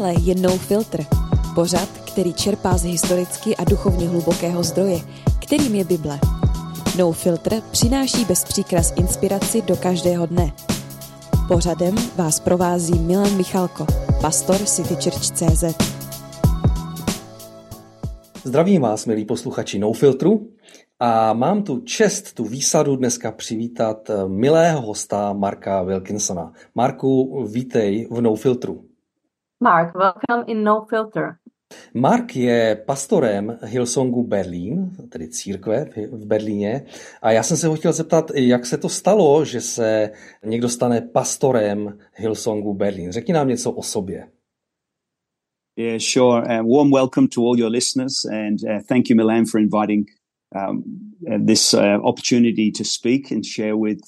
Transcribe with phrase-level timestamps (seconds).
[0.00, 1.06] Tohle je No Filter,
[1.54, 4.98] pořad, který čerpá z historicky a duchovně hlubokého zdroje,
[5.40, 6.20] kterým je Bible.
[6.98, 10.52] No Filter přináší bez příkras inspiraci do každého dne.
[11.48, 13.86] Pořadem vás provází Milan Michalko,
[14.20, 15.64] pastor City Church CZ.
[18.44, 20.48] Zdravím vás, milí posluchači No Filtru.
[21.00, 26.52] A mám tu čest, tu výsadu dneska přivítat milého hosta Marka Wilkinsona.
[26.74, 28.89] Marku, vítej v No Filtru.
[29.62, 31.36] Mark, welcome in No Filter.
[31.94, 36.86] Mark je pastorem Hillsongu Berlín, tedy církve v Berlíně.
[37.22, 40.10] A já jsem se ho chtěl zeptat, jak se to stalo, že se
[40.44, 43.12] někdo stane pastorem Hillsongu Berlín.
[43.12, 44.28] Řekni nám něco o sobě.
[45.76, 46.60] Yeah, sure.
[46.60, 50.08] Uh, warm welcome to all your listeners, and uh, thank you, Milan, for inviting
[50.54, 50.84] um,
[51.46, 54.00] this uh, opportunity to speak and share with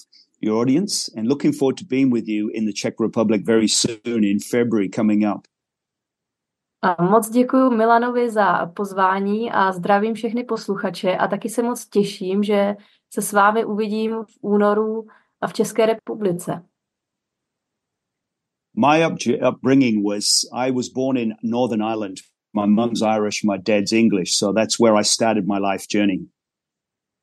[0.42, 1.08] your audience.
[1.16, 4.88] And looking forward to being with you in the Czech Republic very soon in February
[4.88, 5.46] coming up.
[7.00, 12.74] Moc děkuji Milanovi za pozvání a zdravím všechny posluchače a taky se moc těším, že
[13.14, 15.06] se s vámi uvidím v únoru
[15.40, 16.62] a v České republice.
[18.76, 19.06] My
[19.48, 22.16] upbringing was I was born in Northern Ireland.
[22.54, 26.26] My mum's Irish, my dad's English, so that's where I started my life journey.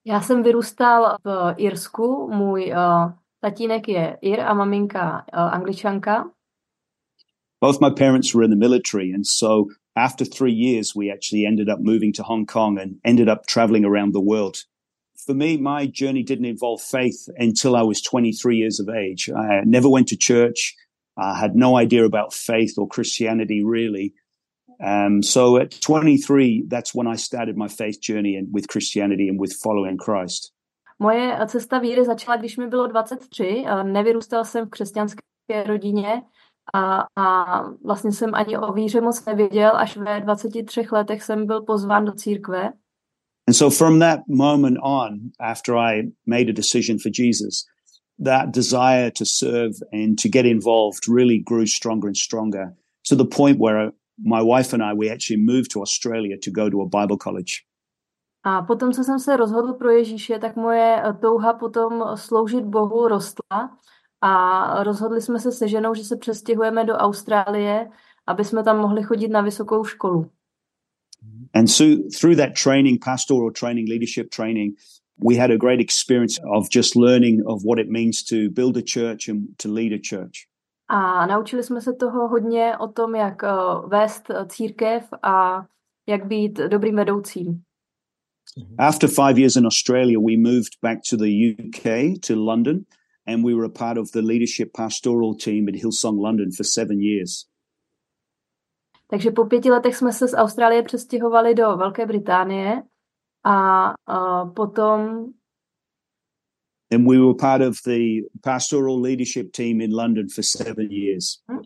[0.05, 3.11] Já jsem vyrůstal v Irsku, můj uh,
[3.41, 6.31] tatínek je Ir a maminka uh, angličanka.
[7.61, 11.67] Both my parents were in the military, and so after three years, we actually ended
[11.69, 14.63] up moving to Hong Kong and ended up traveling around the world.
[15.25, 19.29] For me, my journey didn't involve faith until I was 23 years of age.
[19.29, 20.75] I never went to church.
[21.17, 24.13] I had no idea about faith or Christianity really.
[24.79, 29.39] Um, so at 23, that's when I started my faith journey and with Christianity and
[29.39, 30.53] with following Christ.
[30.99, 33.65] Moje cesta víry začala, když mi bylo 23.
[33.83, 35.23] Nevyrůstal jsem v křesťanské
[35.67, 36.21] rodině
[36.73, 39.71] a, a vlastně jsem ani o víře moc nevěděl.
[39.75, 42.73] Až ve 23 letech jsem byl pozván do církve.
[43.47, 47.65] And so from that moment on, after I made a decision for Jesus,
[48.23, 52.75] that desire to serve and to get involved really grew stronger and stronger
[53.09, 53.91] to the point where
[54.23, 57.51] my wife and I, we actually moved to Australia to go to a Bible college.
[58.43, 63.07] A potom, co jsem se rozhodl pro Ježíše, tak moje eh, touha potom sloužit Bohu
[63.07, 63.77] rostla
[64.21, 67.89] a rozhodli jsme se se ženou, že se přestěhujeme do Austrálie,
[68.27, 70.31] aby jsme tam mohli chodit na vysokou školu.
[71.53, 74.75] And so through that training, pastoral training, leadership training,
[75.17, 78.81] we had a great experience of just learning of what it means to build a
[78.81, 80.48] church and to lead a church.
[80.89, 85.65] A naučili jsme se toho hodně o tom, jak uh, vést církev a
[86.07, 87.61] jak být dobrým vedoucím.
[88.79, 92.79] After five years in Australia, we moved back to the UK, to London,
[93.27, 96.99] and we were a part of the leadership pastoral team at Hillsong London for seven
[96.99, 97.45] years.
[99.07, 102.83] Takže po pěti letech jsme se z Austrálie přestěhovali do Velké Británie
[103.43, 105.25] a uh, potom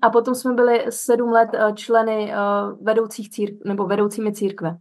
[0.02, 4.78] A potom jsme byli sedm let členy uh, vedoucích círk nebo vedoucími církve.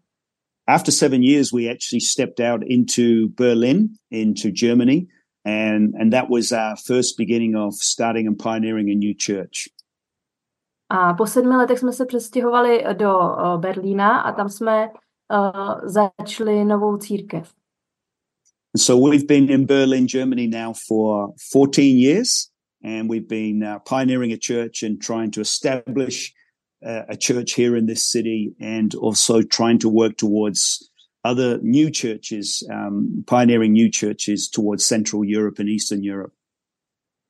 [0.68, 5.08] After seven years, we actually stepped out into Berlin, into Germany,
[5.44, 9.68] and and that was our first beginning of starting and pioneering a new church.
[10.88, 16.64] A po sedmi letech jsme se přestěhovali do uh, Berlína a tam jsme uh, začali
[16.64, 17.52] novou církev.
[18.74, 22.50] So we've been in Berlin, Germany now for 14 years,
[22.82, 26.32] and we've been uh, pioneering a church and trying to establish
[26.84, 30.90] uh, a church here in this city, and also trying to work towards
[31.22, 36.32] other new churches, um, pioneering new churches towards Central Europe and Eastern Europe.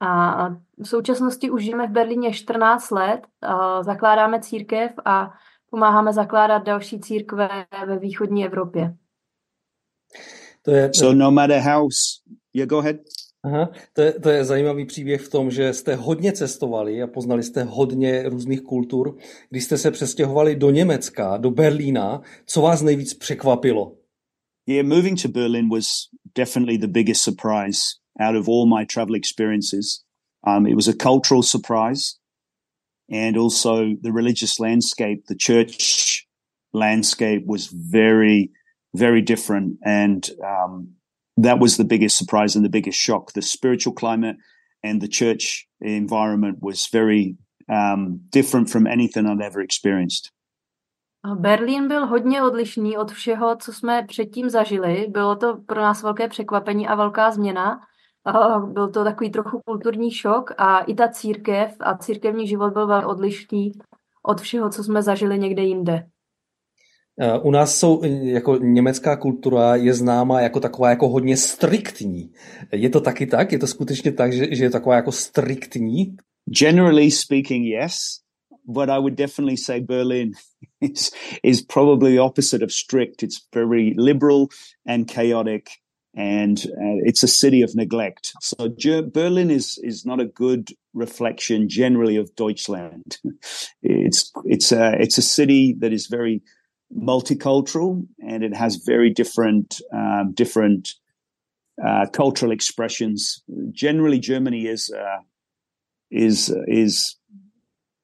[0.00, 0.48] A
[0.78, 3.20] v současnosti už žijeme v Berlíně 14 let,
[3.82, 5.30] zakládáme církev a
[5.70, 8.97] pomáháme zakládat další církve ve východní Evropě.
[10.62, 11.89] To je, so no matter how...
[12.55, 12.97] Yeah, go ahead.
[13.45, 17.43] Aha, to, je, to je zajímavý příběh v tom, že jste hodně cestovali a poznali
[17.43, 19.19] jste hodně různých kultur.
[19.51, 23.97] Když jste se přestěhovali do Německa, do Berlína, co vás nejvíc překvapilo?
[24.66, 25.86] Yeah, moving to Berlin was
[26.36, 27.81] definitely the biggest surprise
[28.21, 30.04] out of all my travel experiences.
[30.47, 32.19] Um, it was a cultural surprise
[33.10, 36.27] and also the religious landscape, the church
[36.72, 38.51] landscape was very
[38.94, 39.78] very different.
[39.84, 40.89] And um,
[41.36, 43.33] that was the biggest surprise and the biggest shock.
[43.33, 44.36] The spiritual climate
[44.83, 47.36] and the church environment was very
[47.68, 50.30] um, different from anything I'd ever experienced.
[51.34, 55.06] Berlín byl hodně odlišný od všeho, co jsme předtím zažili.
[55.09, 57.80] Bylo to pro nás velké překvapení a velká změna.
[58.72, 63.06] Byl to takový trochu kulturní šok a i ta církev a církevní život byl velmi
[63.06, 63.72] odlišný
[64.22, 66.06] od všeho, co jsme zažili někde jinde.
[67.42, 72.32] U nás jsou, jako německá kultura je známá jako taková jako hodně striktní.
[72.72, 73.53] Je to taky tak?
[73.53, 76.16] Je to skutečně tak, že, že je taková jako striktní?
[76.59, 77.94] Generally speaking, yes.
[78.66, 80.30] But I would definitely say Berlin
[80.80, 81.10] is,
[81.42, 83.22] is probably the opposite of strict.
[83.22, 84.47] It's very liberal
[84.86, 85.64] and chaotic
[86.14, 88.32] and uh, it's a city of neglect.
[88.41, 93.18] So Ger- Berlin is is not a good reflection generally of Deutschland.
[93.82, 96.42] it's it's a it's a city that is very
[96.97, 100.94] multicultural and it has very different um, different
[101.84, 103.42] uh, cultural expressions.
[103.72, 105.22] Generally, Germany is uh,
[106.10, 107.16] is is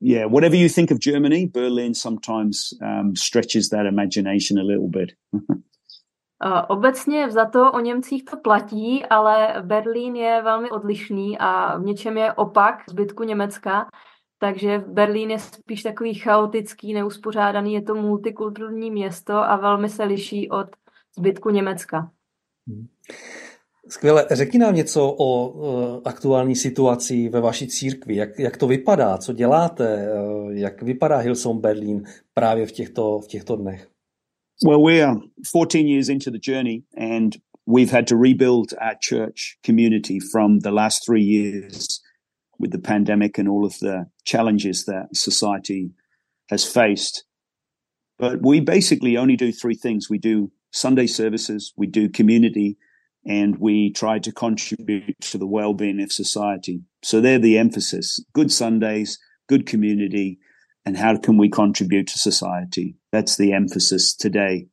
[0.01, 0.25] yeah.
[0.25, 5.13] Whatever you think of Germany, Berlin sometimes um, stretches that imagination a little bit.
[6.69, 12.17] Obecně za to o Němcích to platí, ale Berlín je velmi odlišný a v něčem
[12.17, 13.87] je opak zbytku Německa.
[14.41, 20.51] Takže Berlín je spíš takový chaotický, neuspořádaný, je to multikulturní město a velmi se liší
[20.51, 20.67] od
[21.19, 22.11] zbytku Německa.
[22.69, 22.87] Hmm.
[23.89, 24.27] Skvěle.
[24.31, 28.17] Řekni nám něco o aktuální situaci ve vaší církvi.
[28.17, 29.19] Jak, jak to vypadá?
[29.19, 30.13] Co děláte?
[30.13, 32.03] Uh, jak vypadá Hillsong Berlin
[32.35, 33.89] právě v těchto, v těchto dnech?
[34.69, 35.21] Well, we are
[35.57, 37.37] 14 years into the journey and
[37.77, 41.87] we've had to rebuild our church community from the last three years
[42.59, 45.91] with the pandemic and all of the challenges that society
[46.51, 47.25] has faced.
[48.19, 50.11] But we basically only do three things.
[50.11, 52.77] We do Sunday services, we do community,
[53.25, 56.83] and we try to contribute to the well-being of society.
[57.03, 58.23] So they're the emphasis.
[58.33, 59.19] Good Sundays,
[59.49, 60.39] good community,
[60.85, 62.97] and how can we contribute to society?
[63.13, 64.69] That's the emphasis today.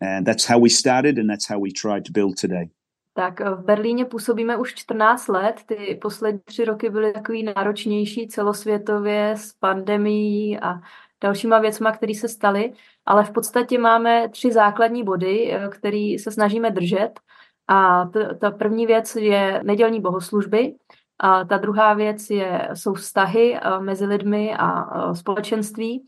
[0.00, 2.70] And that's how we started and that's how we try to build today.
[3.12, 5.60] Tak v Berlíně působíme už 14 let.
[5.66, 10.80] Ty poslední tři roky byly takový náročnější celosvětově s pandemií a
[11.20, 12.72] dalšíma věcma, které se staly,
[13.06, 17.20] ale v podstatě máme tři základní body, eh, které se snažíme držet.
[17.68, 18.10] A
[18.40, 20.74] ta první věc je nedělní bohoslužby,
[21.22, 26.06] a ta druhá věc je, jsou vztahy eh, mezi lidmi a eh, společenství.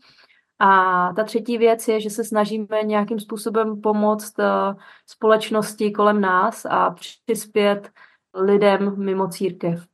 [0.63, 4.45] A ta třetí věc je, že se snažíme nějakým způsobem pomoct eh,
[5.05, 7.89] společnosti kolem nás a přispět
[8.33, 9.87] lidem mimo církev.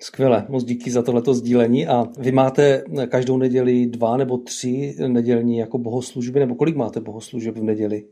[0.00, 1.86] Skvěle, moc díky za tohleto sdílení.
[1.86, 7.56] A vy máte každou neděli dva nebo tři nedělní jako bohoslužby, nebo kolik máte bohoslužeb
[7.56, 8.08] v neděli?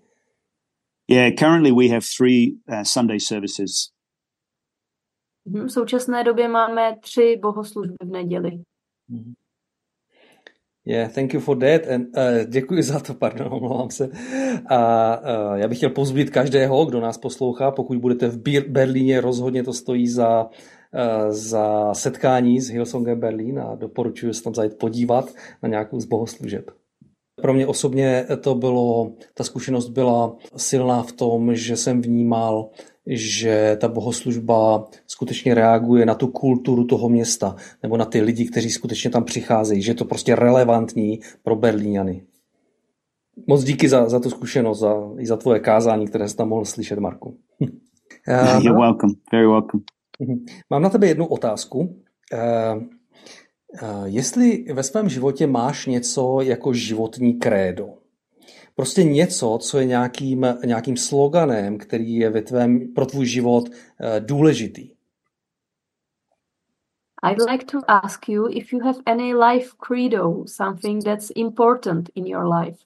[1.11, 3.73] Yeah, currently we have three uh, Sunday services.
[5.45, 8.51] Mhm, v současné době máme tři bohoslužby v neděli.
[9.11, 9.35] Mm-hmm.
[10.87, 11.89] Yeah, thank you for that.
[11.89, 14.11] And, uh, děkuji za to, pardon, omlouvám se.
[14.67, 19.63] A uh, já bych chtěl pozbudit každého, kdo nás poslouchá, pokud budete v Berlíně, rozhodně
[19.63, 25.35] to stojí za, uh, za setkání s Hillsongem Berlín a doporučuji se tam zajít podívat
[25.63, 26.71] na nějakou z bohoslužeb.
[27.43, 32.71] Pro mě osobně to bylo, ta zkušenost byla silná v tom, že jsem vnímal
[33.07, 38.71] že ta bohoslužba skutečně reaguje na tu kulturu toho města nebo na ty lidi, kteří
[38.71, 42.23] skutečně tam přicházejí, že je to prostě relevantní pro Berlíňany.
[43.47, 46.65] Moc díky za, za tu zkušenost za, i za tvoje kázání, které jsi tam mohl
[46.65, 47.37] slyšet, Marku.
[48.63, 49.13] You're welcome.
[49.33, 49.83] Very welcome.
[50.21, 50.45] Mhm.
[50.71, 51.79] Mám na tebe jednu otázku.
[51.79, 52.83] Uh,
[53.83, 57.89] uh, jestli ve svém životě máš něco jako životní krédo,
[58.81, 63.75] prostě něco, co je nějakým, nějakým sloganem, který je ve tvém, pro tvůj život uh,
[64.19, 64.91] důležitý.
[67.23, 72.27] I'd like to ask you if you have any life credo, something that's important in
[72.27, 72.79] your life.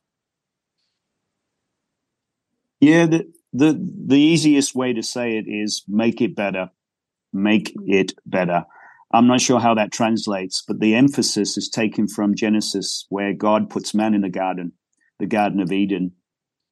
[2.80, 3.18] Yeah, the,
[3.52, 3.72] the,
[4.06, 6.70] the easiest way to say it is make it better.
[7.32, 8.64] Make it better.
[9.12, 13.70] I'm not sure how that translates, but the emphasis is taken from Genesis, where God
[13.70, 14.72] puts man in the garden
[15.18, 16.12] the Garden of Eden.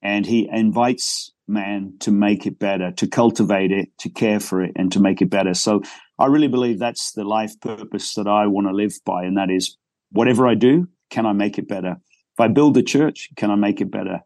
[0.02, 4.72] And he invites man to make it better, to cultivate it, to care for it,
[4.76, 5.54] and to make it better.
[5.54, 5.82] So
[6.18, 9.24] I really believe that's the life purpose that I want to live by.
[9.24, 9.76] And that is
[10.10, 11.96] whatever I do, can I make it better?
[12.34, 14.20] If I build a church, can I make it better?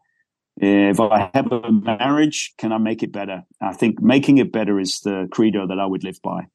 [0.59, 3.43] If I have a marriage, can I make it better?
[3.61, 6.47] I think making it better is the credo that I would live by.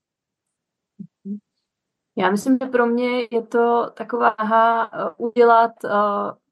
[2.16, 5.90] Já myslím, že pro mě je to taková aha, udělat uh,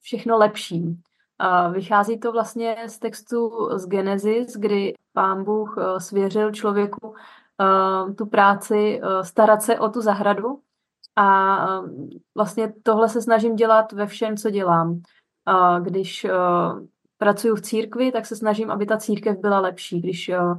[0.00, 0.83] všechno lepší.
[0.83, 8.14] Uh, vychází to vlastně z textu z Genesis, kdy pán Bůh uh, svěřil člověku uh,
[8.14, 10.61] tu práci uh, starat se o tu zahradu
[11.17, 11.88] a uh,
[12.35, 14.90] vlastně tohle se snažím dělat ve všem, co dělám.
[14.90, 16.87] Uh, když uh,
[17.19, 20.00] pracuji v církvi, tak se snažím, aby ta církev byla lepší.
[20.00, 20.59] Když uh, uh,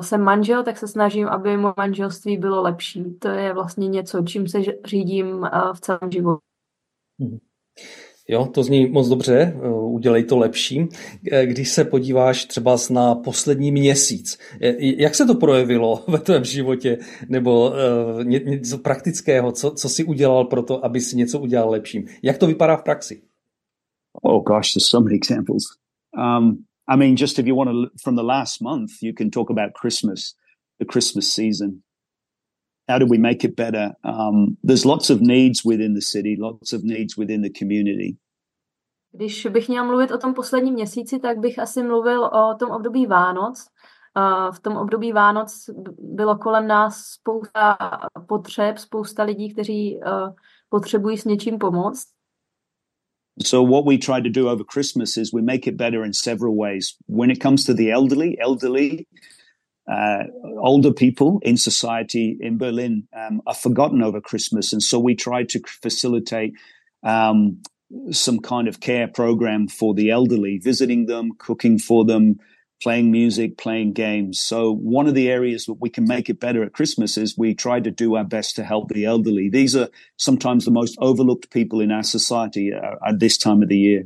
[0.00, 3.14] jsem manžel, tak se snažím, aby moje manželství bylo lepší.
[3.18, 6.42] To je vlastně něco, čím se řídím uh, v celém životě.
[7.18, 7.38] Mhm.
[8.28, 10.88] Jo, to zní moc dobře, eh, udělej to lepším.
[11.32, 14.38] Eh, když se podíváš třeba na poslední měsíc,
[14.80, 16.98] jak se to projevilo ve tvém životě,
[17.28, 17.72] nebo
[18.22, 22.04] něco praktického, co, co jsi udělal pro to, aby si něco udělal lepším?
[22.22, 23.22] Jak to vypadá v praxi?
[24.22, 25.62] Oh gosh, there's so many examples.
[26.16, 29.50] Um, I mean, just if you want to, from the last month, you can talk
[29.50, 30.34] about Christmas,
[30.78, 31.82] the Christmas season.
[32.88, 33.94] How do we make it better?
[34.04, 38.16] Um, there's lots of needs within the city, lots of needs within the community.
[39.14, 43.06] Když bych měl mluvit o tom posledním měsíci, tak bych asi mluvil o tom období
[43.06, 43.68] Vánoc.
[44.54, 47.78] V tom období Vánoc bylo kolem nás spousta
[48.28, 50.00] potřeb, spousta lidí, kteří
[50.68, 52.08] potřebují s něčím pomoct.
[53.40, 56.54] So what we try to do over Christmas is we make it better in several
[56.54, 56.96] ways.
[57.06, 59.08] When it comes to the elderly, elderly,
[59.90, 60.24] uh,
[60.58, 65.42] older people in society in Berlin um, are forgotten over Christmas, and so we try
[65.44, 66.52] to facilitate
[67.02, 67.62] um,
[68.10, 72.38] some kind of care program for the elderly, visiting them, cooking for them,
[72.82, 74.40] playing music, playing games.
[74.40, 77.54] So one of the areas that we can make it better at Christmas is we
[77.54, 79.50] try to do our best to help the elderly.
[79.50, 83.68] These are sometimes the most overlooked people in our society uh, at this time of
[83.68, 84.02] the year.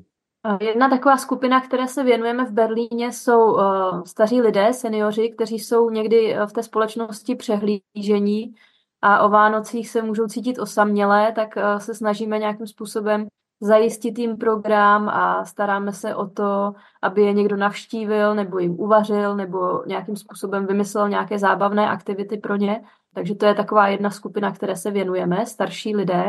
[0.61, 5.91] Jedna taková skupina, které se věnujeme v Berlíně, jsou uh, staří lidé, seniori, kteří jsou
[5.91, 8.55] někdy v té společnosti přehlížení
[9.03, 13.27] a o Vánocích se můžou cítit osamělé, tak uh, se snažíme nějakým způsobem
[13.61, 16.73] zajistit jim program a staráme se o to,
[17.03, 22.57] aby je někdo navštívil nebo jim uvařil nebo nějakým způsobem vymyslel nějaké zábavné aktivity pro
[22.57, 22.81] ně.
[23.15, 26.25] Takže to je taková jedna skupina, které se věnujeme, starší lidé.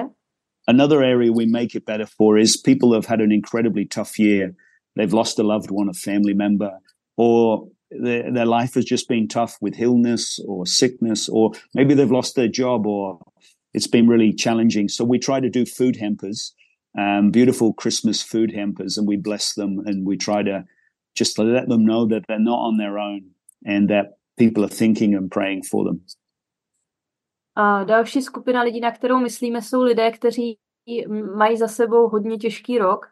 [0.68, 4.52] Another area we make it better for is people have had an incredibly tough year.
[4.98, 6.72] They've lost a loved one, a family member,
[7.18, 7.70] or
[8.04, 12.36] their, their life has just been tough with illness or sickness, or maybe they've lost
[12.36, 13.20] their job or
[13.74, 14.90] it's been really challenging.
[14.90, 16.54] So we try to do food hampers
[16.98, 20.64] um, beautiful Christmas food hampers, and we bless them and we try to
[21.18, 23.22] just let them know that they're not on their own
[23.66, 26.06] and that people are thinking and praying for them.
[27.56, 30.58] A další skupina lidí, na kterou myslíme, jsou lidé, kteří
[31.36, 33.06] mají za sebou hodně těžký rok,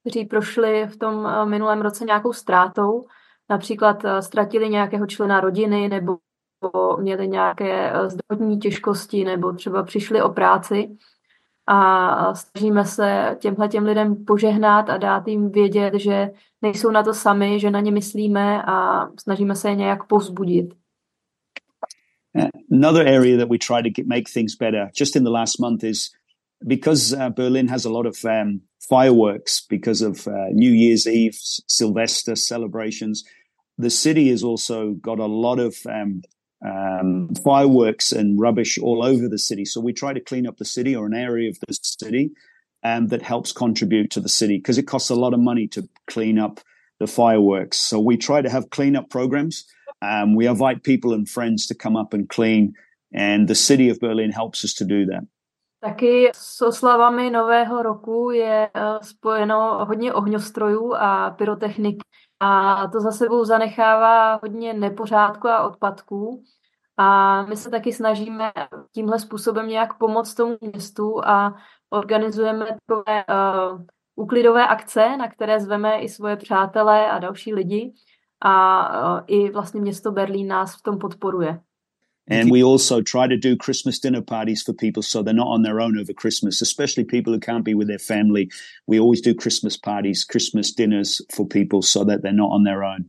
[0.00, 3.04] kteří prošli v tom eh, minulém roce nějakou ztrátou,
[3.50, 6.16] například eh, ztratili nějakého člena rodiny nebo
[7.00, 10.96] měli nějaké eh, zdravotní těžkosti nebo třeba přišli o práci
[11.66, 16.30] a snažíme se těmhle těm lidem požehnat a dát jim vědět, že
[16.62, 20.74] nejsou na to sami, že na ně myslíme a snažíme se je nějak povzbudit.
[22.72, 26.10] Another area that we try to make things better just in the last month is
[26.66, 31.36] because uh, Berlin has a lot of um, fireworks because of uh, New Year's Eve,
[31.66, 33.24] Sylvester celebrations.
[33.78, 36.22] The city has also got a lot of um,
[36.64, 39.64] um, fireworks and rubbish all over the city.
[39.64, 42.32] So we try to clean up the city or an area of the city
[42.82, 45.88] um, that helps contribute to the city because it costs a lot of money to
[46.06, 46.60] clean up
[46.98, 47.78] the fireworks.
[47.78, 49.64] So we try to have cleanup programs.
[50.02, 52.74] Um, we invite people and friends to come up and clean,
[53.12, 55.24] and the city of Berlin helps us to do that.
[55.84, 62.00] Taky s oslavami Nového roku je uh, spojeno hodně ohňostrojů a pyrotechniky.
[62.40, 66.42] A to za sebou zanechává hodně nepořádku a odpadků.
[66.96, 68.52] A my se taky snažíme
[68.92, 71.54] tímhle způsobem nějak pomoct tomu městu a
[71.90, 73.80] organizujeme takové uh,
[74.14, 77.92] uklidové akce, na které zveme i svoje přátelé a další lidi.
[78.42, 81.60] A uh, i vlastně město Berlín nás v tom podporuje.
[82.30, 85.62] And we also try to do Christmas dinner parties for people so they're not on
[85.62, 88.48] their own over Christmas, especially people who can't be with their family.
[88.86, 92.84] We always do Christmas parties, Christmas dinners for people so that they're not on their
[92.84, 93.04] own.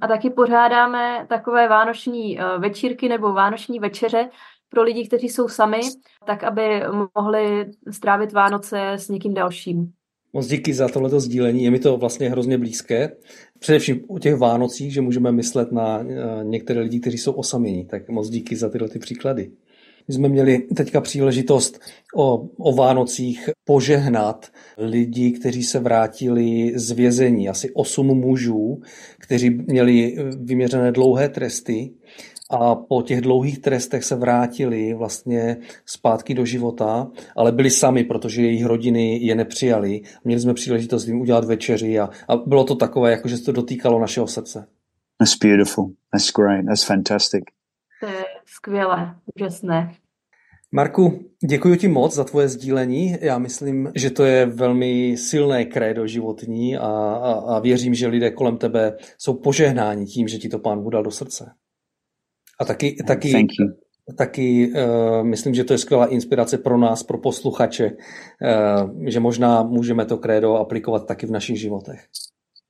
[0.00, 4.30] A taky pořádáme takové vánoční uh, večírky nebo vánoční večeře
[4.68, 5.80] pro lidi, kteří jsou sami,
[6.26, 6.82] tak aby
[7.18, 9.92] mohli strávit Vánoce s někým dalším.
[10.34, 13.12] Moc díky za tohleto sdílení, je mi to vlastně hrozně blízké.
[13.58, 17.84] Především u těch Vánocích, že můžeme myslet na eh, některé lidi, kteří jsou osamění.
[17.84, 19.50] Tak moc díky za tyhle ty příklady.
[20.08, 21.80] My jsme měli teďka příležitost
[22.14, 24.46] o, o Vánocích požehnat
[24.78, 27.48] lidi, kteří se vrátili z vězení.
[27.48, 28.82] Asi osm mužů,
[29.18, 31.90] kteří měli vyměřené dlouhé tresty
[32.54, 35.56] a po těch dlouhých trestech se vrátili vlastně
[35.86, 40.00] zpátky do života, ale byli sami, protože jejich rodiny je nepřijali.
[40.24, 43.52] Měli jsme příležitost jim udělat večeři a, a bylo to takové, jako že se to
[43.52, 44.66] dotýkalo našeho srdce.
[45.18, 45.92] That's beautiful.
[46.12, 46.64] That's great.
[46.66, 47.44] That's fantastic.
[48.00, 49.94] To je skvělé, úžasné.
[50.72, 53.16] Marku, děkuji ti moc za tvoje sdílení.
[53.20, 58.30] Já myslím, že to je velmi silné krédo životní a, a, a věřím, že lidé
[58.30, 61.52] kolem tebe jsou požehnáni tím, že ti to pán budal do srdce.
[62.60, 63.46] A taky, taky,
[64.18, 69.62] taky uh, myslím, že to je skvělá inspirace pro nás, pro posluchače, uh, že možná
[69.62, 72.00] můžeme to krédo aplikovat taky v našich životech.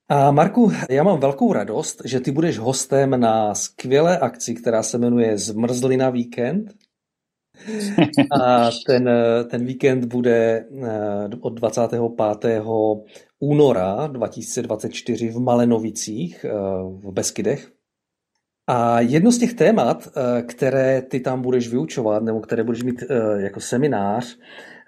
[0.08, 4.98] A Marku, já mám velkou radost, že ty budeš hostem na skvělé akci, která se
[4.98, 6.74] jmenuje Zmrzlina víkend.
[8.40, 9.10] A ten,
[9.50, 12.00] ten víkend bude eh, od 25.
[13.40, 16.44] února 2024 v Malenovicích
[16.88, 17.73] v Beskydech.
[18.66, 23.02] A jedno z těch témat, eh, které ty tam budeš vyučovat, nebo které budeš mít
[23.02, 24.38] eh, jako seminář,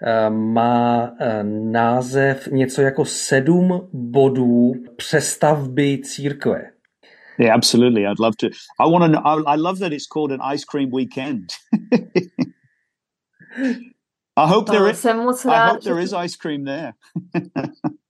[0.01, 1.11] eh, má
[1.71, 6.71] název něco jako sedm bodů přestavby církve.
[7.39, 8.01] Yeah, absolutely.
[8.01, 8.47] I'd love to.
[8.79, 9.21] I want to.
[9.27, 11.45] I, I love that it's called an ice cream weekend.
[14.37, 14.99] I hope there is.
[14.99, 16.91] Jsem moc rád, I hope there is ice cream there.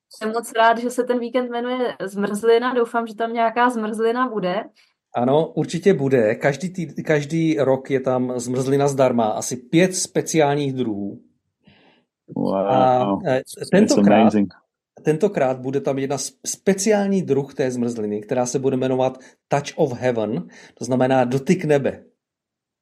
[0.10, 2.74] jsem moc rád, že se ten víkend jmenuje Zmrzlina.
[2.74, 4.64] Doufám, že tam nějaká zmrzlina bude.
[5.16, 6.36] Ano, určitě bude.
[6.36, 11.22] Každý, tý, každý rok je tam zmrzlina zdarma, asi pět speciálních druhů.
[12.36, 14.34] Wow, a e, tentokrát,
[15.04, 20.48] tentokrát bude tam jedna speciální druh té zmrzliny, která se bude jmenovat Touch of Heaven,
[20.74, 22.04] to znamená dotyk nebe.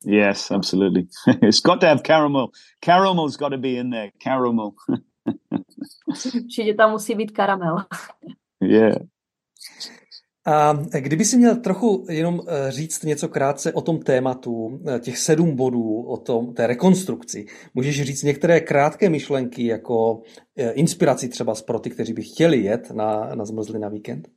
[0.05, 1.08] Yes, absolutely.
[1.41, 2.48] It's got to have caramel.
[2.86, 4.12] Caramel's got to be in there.
[4.24, 4.72] Caramel.
[6.36, 7.75] Určitě tam musí být karamel.
[8.62, 8.96] yeah.
[10.47, 15.17] A kdyby si měl trochu jenom eh, říct něco krátce o tom tématu, eh, těch
[15.17, 20.21] sedm bodů, o tom, té rekonstrukci, můžeš říct některé krátké myšlenky jako
[20.55, 24.27] eh, inspiraci třeba pro ty, kteří by chtěli jet na, na zmrzli na víkend?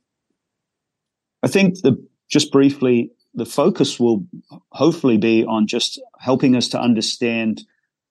[1.45, 1.91] I think the,
[2.35, 4.17] just briefly, the focus will
[4.69, 7.57] hopefully be on just helping us to understand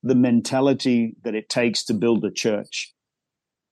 [0.05, 2.95] the mentality that it takes to build a church.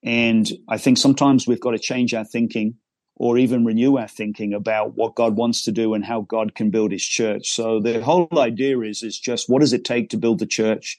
[0.05, 2.73] And I think sometimes we've got to change our thinking
[3.19, 6.69] or even renew our thinking about what God wants to do and how God can
[6.69, 7.49] build his church.
[7.49, 10.97] So the whole idea is, is just what does it take to build the church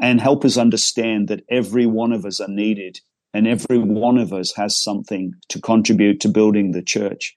[0.00, 3.00] and help us understand that every one of us are needed
[3.34, 7.34] and every one of us has something to contribute to building the church.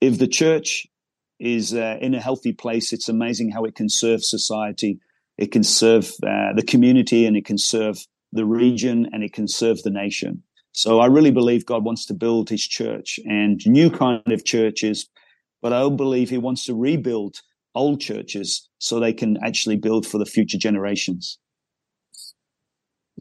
[0.00, 0.86] If the church
[1.40, 5.00] is uh, in a healthy place, it's amazing how it can serve society.
[5.36, 7.98] It can serve uh, the community and it can serve
[8.32, 10.44] the region and it can serve the nation.
[10.74, 15.06] So I really believe God wants to build his church and new kind of churches,
[15.62, 17.36] but I believe he wants to rebuild
[17.76, 21.38] old churches so they can actually build for the future generations.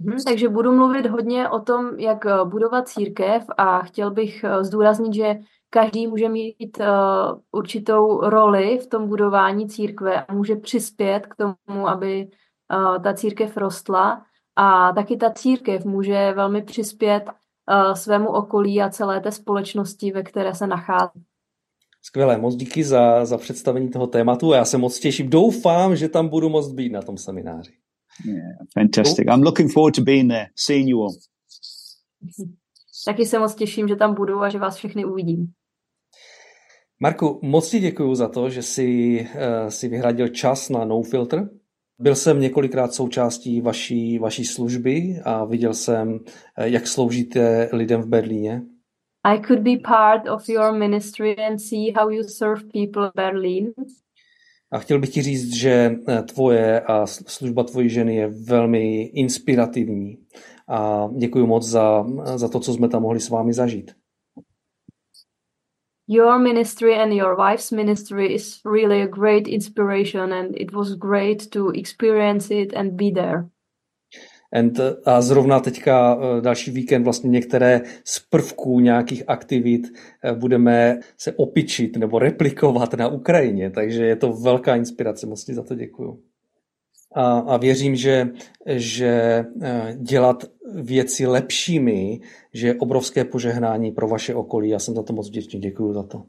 [0.01, 4.63] Hmm, takže budu mluvit hodně o tom, jak eh, budovat církev a chtěl bych eh,
[4.63, 5.35] zdůraznit, že
[5.69, 11.87] každý může mít uh, určitou roli v tom budování církve a může přispět k tomu,
[11.87, 12.27] aby
[12.73, 14.25] uh, ta církev rostla.
[14.55, 17.23] A taky ta církev může velmi přispět
[17.93, 21.23] svému okolí a celé té společnosti, ve které se nachází.
[22.01, 24.53] Skvělé, moc díky za, za představení toho tématu.
[24.53, 25.29] Já se moc těším.
[25.29, 27.71] Doufám, že tam budu moct být na tom semináři.
[28.25, 29.25] Yeah, fantastic.
[29.27, 31.15] I'm looking forward to being there, seeing you all.
[33.05, 35.47] Taky se moc těším, že tam budu a že vás všechny uvidím.
[36.99, 41.49] Marku, moc ti děkuji za to, že jsi, uh, si vyhradil čas na No Filter.
[41.99, 46.19] Byl jsem několikrát součástí vaší, vaší služby a viděl jsem,
[46.57, 48.61] eh, jak sloužíte lidem v Berlíně.
[49.25, 53.73] I could be part of your ministry and see how you serve people in Berlin.
[54.71, 60.17] A chtěl bych ti říct, že eh, tvoje a služba tvojí ženy je velmi inspirativní.
[60.67, 63.91] A děkuji moc za, za to, co jsme tam mohli s vámi zažít.
[66.07, 71.51] Your ministry and your wife's ministry is really a great inspiration and it was great
[71.51, 73.49] to experience it and be there.
[74.55, 79.81] And, a zrovna teďka e, další víkend vlastně některé z prvků nějakých aktivit
[80.23, 85.53] e, budeme se opičit nebo replikovat na Ukrajině, takže je to velká inspirace, moc ti
[85.53, 86.19] za to děkuju.
[87.13, 88.29] A, a věřím, že,
[88.65, 89.07] že
[89.61, 90.43] e, dělat
[90.75, 92.19] věci lepšími,
[92.53, 94.69] že je obrovské požehnání pro vaše okolí.
[94.69, 95.59] Já jsem za to moc vděčný.
[95.59, 96.23] Děkuji za to.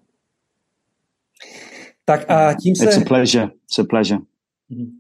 [2.04, 2.84] Tak a tím se...
[2.84, 3.44] It's a pleasure.
[3.44, 4.20] It's a pleasure.
[4.68, 4.98] Mhm.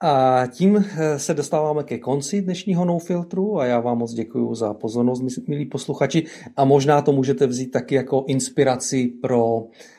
[0.00, 4.54] A tím eh, se dostáváme ke konci dnešního No Filtru a já vám moc děkuji
[4.54, 6.24] za pozornost, milí posluchači.
[6.56, 9.95] A možná to můžete vzít taky jako inspiraci pro Eh,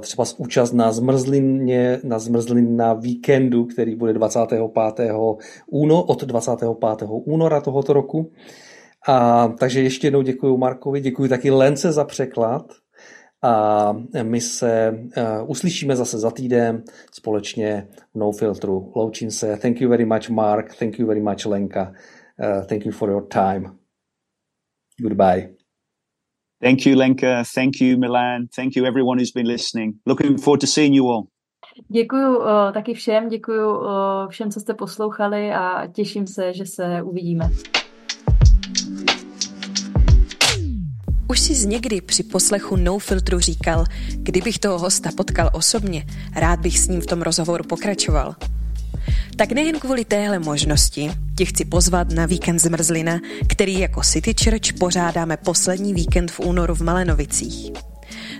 [0.00, 4.62] třeba s účast na zmrzlině, na zmrzlin na víkendu, který bude 25.
[5.66, 6.68] Úno, od 25.
[7.08, 8.32] února tohoto roku.
[9.08, 12.62] A, takže ještě jednou děkuji Markovi, děkuji taky Lence za překlad
[13.42, 18.92] a my se uh, uslyšíme zase za týden společně v No Filtru.
[18.96, 19.56] Loučím se.
[19.56, 20.76] Thank you very much, Mark.
[20.76, 21.92] Thank you very much, Lenka.
[22.38, 23.78] Uh, thank you for your time.
[25.02, 25.59] Goodbye.
[26.62, 27.42] Thank you, Lenka.
[27.54, 28.46] Thank you, Milan.
[28.56, 29.94] Thank you, everyone who's been listening.
[30.06, 31.22] Looking forward to seeing you all.
[31.88, 33.86] Děkuju uh, taky všem, děkuju uh,
[34.28, 37.50] všem, co jste poslouchali a těším se, že se uvidíme.
[41.30, 43.84] Už jsi někdy při poslechu No Filtru říkal,
[44.16, 48.34] kdybych toho hosta potkal osobně, rád bych s ním v tom rozhovoru pokračoval.
[49.40, 54.72] Tak nejen kvůli téhle možnosti tě chci pozvat na víkend Zmrzlina, který jako City Church
[54.78, 57.72] pořádáme poslední víkend v únoru v Malenovicích.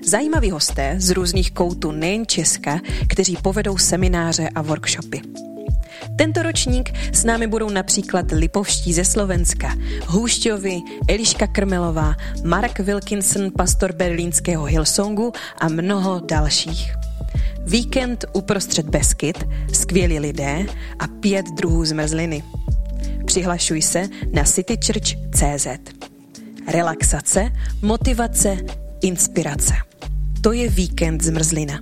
[0.06, 5.20] Zajímaví hosté z různých koutů nejen Česka, kteří povedou semináře a workshopy.
[6.18, 9.74] Tento ročník s námi budou například Lipovští ze Slovenska,
[10.06, 16.94] Hůšťovi, Eliška Krmelová, Mark Wilkinson, pastor berlínského Hillsongu a mnoho dalších.
[17.70, 20.66] Víkend uprostřed Beskyt, skvělí lidé
[20.98, 22.42] a pět druhů zmrzliny.
[23.26, 25.66] Přihlašuj se na citychurch.cz.
[26.68, 27.52] Relaxace,
[27.82, 28.56] motivace,
[29.02, 29.74] inspirace.
[30.40, 31.80] To je víkend zmrzlina.